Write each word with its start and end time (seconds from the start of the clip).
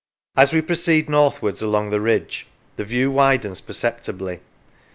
As 0.35 0.51
we 0.51 0.61
proceed 0.61 1.11
northwards 1.11 1.61
along 1.61 1.91
the 1.91 2.01
ridge 2.01 2.47
the 2.75 2.83
view 2.85 3.11
widens 3.11 3.61
perceptibly. 3.61 4.39